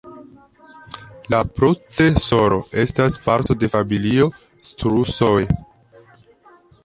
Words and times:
La 1.33 1.41
procesoro 1.59 2.57
estas 2.83 3.19
parto 3.27 3.57
de 3.65 3.69
familio 3.75 4.27
Crusoe. 4.63 5.45